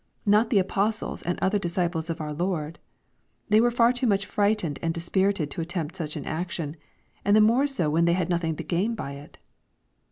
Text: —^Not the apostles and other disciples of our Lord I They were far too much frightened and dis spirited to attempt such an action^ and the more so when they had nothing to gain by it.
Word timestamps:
—^Not 0.27 0.49
the 0.49 0.57
apostles 0.57 1.21
and 1.21 1.37
other 1.41 1.59
disciples 1.59 2.09
of 2.09 2.19
our 2.19 2.33
Lord 2.33 2.79
I 2.81 2.81
They 3.49 3.61
were 3.61 3.69
far 3.69 3.93
too 3.93 4.07
much 4.07 4.25
frightened 4.25 4.79
and 4.81 4.95
dis 4.95 5.03
spirited 5.07 5.51
to 5.51 5.61
attempt 5.61 5.95
such 5.95 6.15
an 6.15 6.23
action^ 6.23 6.73
and 7.23 7.35
the 7.35 7.39
more 7.39 7.67
so 7.67 7.87
when 7.87 8.05
they 8.05 8.13
had 8.13 8.27
nothing 8.27 8.55
to 8.55 8.63
gain 8.63 8.95
by 8.95 9.11
it. 9.11 9.37